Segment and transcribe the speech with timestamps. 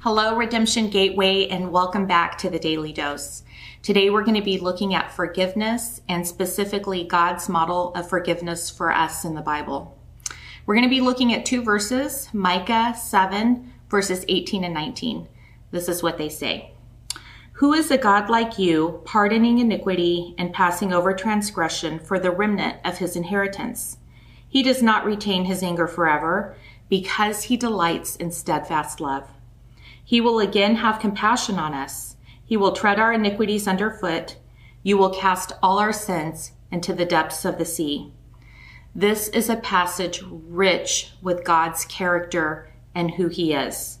[0.00, 3.42] Hello, Redemption Gateway, and welcome back to the Daily Dose.
[3.82, 8.92] Today we're going to be looking at forgiveness and specifically God's model of forgiveness for
[8.92, 9.98] us in the Bible.
[10.64, 15.28] We're going to be looking at two verses, Micah 7, verses 18 and 19.
[15.70, 16.72] This is what they say.
[17.54, 22.76] Who is a God like you, pardoning iniquity and passing over transgression for the remnant
[22.84, 23.96] of his inheritance?
[24.46, 26.54] He does not retain his anger forever
[26.90, 29.30] because he delights in steadfast love.
[30.06, 32.14] He will again have compassion on us.
[32.44, 34.36] He will tread our iniquities underfoot.
[34.84, 38.12] You will cast all our sins into the depths of the sea.
[38.94, 43.98] This is a passage rich with God's character and who he is.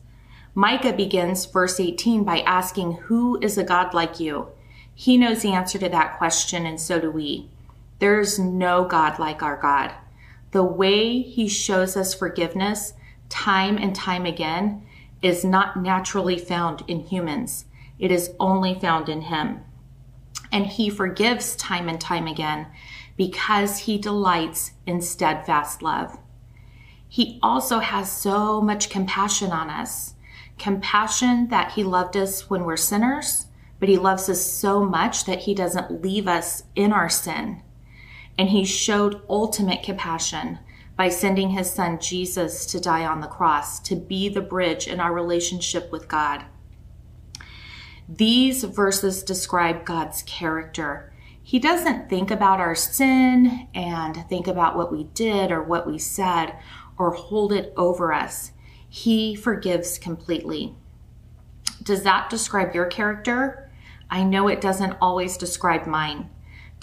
[0.54, 4.46] Micah begins verse 18 by asking, Who is a God like you?
[4.94, 7.50] He knows the answer to that question, and so do we.
[7.98, 9.92] There's no God like our God.
[10.52, 12.92] The way he shows us forgiveness
[13.28, 14.86] time and time again
[15.22, 17.64] is not naturally found in humans.
[17.98, 19.60] It is only found in him.
[20.52, 22.66] And he forgives time and time again
[23.16, 26.18] because he delights in steadfast love.
[27.08, 30.14] He also has so much compassion on us.
[30.58, 33.46] Compassion that he loved us when we're sinners,
[33.78, 37.62] but he loves us so much that he doesn't leave us in our sin.
[38.38, 40.58] And he showed ultimate compassion
[40.96, 44.98] by sending his son Jesus to die on the cross, to be the bridge in
[44.98, 46.44] our relationship with God.
[48.08, 51.12] These verses describe God's character.
[51.42, 55.98] He doesn't think about our sin and think about what we did or what we
[55.98, 56.56] said
[56.98, 58.52] or hold it over us.
[58.88, 60.74] He forgives completely.
[61.82, 63.70] Does that describe your character?
[64.08, 66.30] I know it doesn't always describe mine.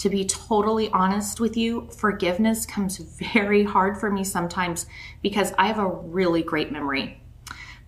[0.04, 4.84] To be totally honest with you, forgiveness comes very hard for me sometimes
[5.22, 7.22] because I have a really great memory.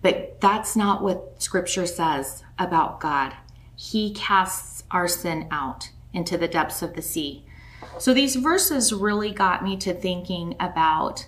[0.01, 3.35] But that's not what scripture says about God.
[3.75, 7.45] He casts our sin out into the depths of the sea.
[7.99, 11.27] So these verses really got me to thinking about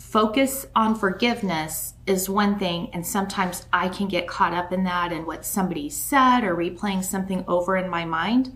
[0.00, 5.12] focus on forgiveness is one thing, and sometimes I can get caught up in that
[5.12, 8.52] and what somebody said or replaying something over in my mind.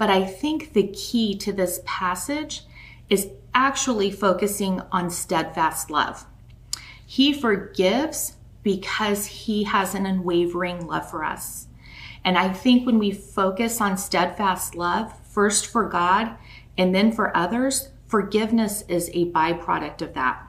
[0.00, 2.62] But I think the key to this passage
[3.10, 6.24] is actually focusing on steadfast love.
[7.04, 11.66] He forgives because he has an unwavering love for us.
[12.24, 16.34] And I think when we focus on steadfast love, first for God
[16.78, 20.42] and then for others, forgiveness is a byproduct of that.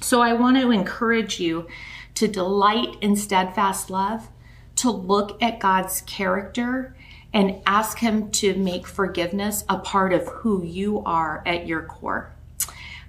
[0.00, 1.66] So I want to encourage you
[2.14, 4.28] to delight in steadfast love,
[4.76, 6.94] to look at God's character
[7.32, 12.34] and ask Him to make forgiveness a part of who you are at your core.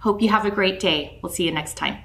[0.01, 1.19] Hope you have a great day.
[1.21, 1.97] We'll see you next time.